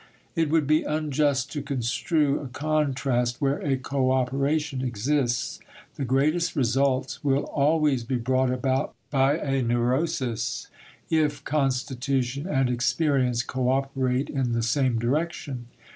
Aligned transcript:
It 0.35 0.49
would 0.49 0.65
be 0.65 0.81
unjust 0.81 1.51
to 1.51 1.61
construe 1.61 2.39
a 2.39 2.47
contrast 2.47 3.39
where 3.39 3.59
a 3.61 3.77
cooperation 3.77 4.81
exists. 4.81 5.59
The 5.93 6.05
greatest 6.05 6.55
results 6.55 7.23
will 7.23 7.43
always 7.43 8.03
be 8.03 8.15
brought 8.15 8.49
about 8.49 8.95
by 9.11 9.37
a 9.37 9.61
neurosis 9.61 10.65
if 11.11 11.43
constitution 11.43 12.47
and 12.47 12.67
experience 12.67 13.43
cooperate 13.43 14.27
in 14.27 14.53
the 14.53 14.63
same 14.63 14.97
direction. 14.97 15.67